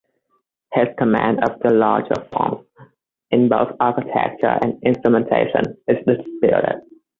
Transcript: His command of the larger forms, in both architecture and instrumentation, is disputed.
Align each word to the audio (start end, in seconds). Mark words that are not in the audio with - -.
His 0.73 0.87
command 0.97 1.43
of 1.47 1.59
the 1.59 1.69
larger 1.75 2.15
forms, 2.33 2.65
in 3.29 3.49
both 3.49 3.75
architecture 3.79 4.57
and 4.59 4.81
instrumentation, 4.81 5.77
is 5.87 5.99
disputed. 6.07 6.81